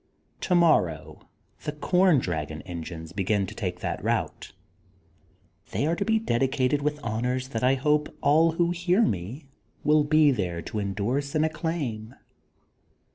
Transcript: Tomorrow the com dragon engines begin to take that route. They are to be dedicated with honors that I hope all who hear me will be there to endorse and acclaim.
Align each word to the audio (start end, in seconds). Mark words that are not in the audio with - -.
Tomorrow 0.39 1.29
the 1.63 1.73
com 1.73 2.17
dragon 2.17 2.63
engines 2.63 3.13
begin 3.13 3.45
to 3.45 3.53
take 3.53 3.81
that 3.81 4.03
route. 4.03 4.51
They 5.73 5.85
are 5.85 5.95
to 5.95 6.03
be 6.03 6.17
dedicated 6.17 6.81
with 6.81 6.99
honors 7.03 7.49
that 7.49 7.63
I 7.63 7.75
hope 7.75 8.09
all 8.19 8.53
who 8.53 8.71
hear 8.71 9.03
me 9.03 9.45
will 9.83 10.03
be 10.03 10.31
there 10.31 10.63
to 10.63 10.79
endorse 10.79 11.35
and 11.35 11.45
acclaim. 11.45 12.15